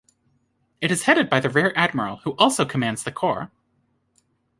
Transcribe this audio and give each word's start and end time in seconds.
It 0.81 0.89
is 0.89 1.03
headed 1.03 1.29
by 1.29 1.39
the 1.39 1.49
Rear 1.51 1.71
Admiral, 1.75 2.21
who 2.23 2.31
also 2.37 2.65
commands 2.65 3.03
the 3.03 3.11
Corps. 3.11 3.51